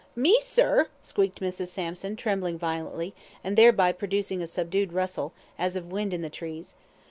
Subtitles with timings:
[0.15, 1.67] "Me, sir!" squeaked Mrs.
[1.67, 3.13] Sampson, trembling violently,
[3.43, 6.73] and thereby producing a subdued rustle, as of wind in the trees.